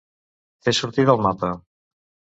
[0.67, 1.51] Fer sortir del mapa.